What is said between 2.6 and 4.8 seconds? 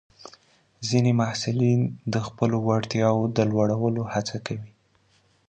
وړتیاوو د لوړولو هڅه کوي.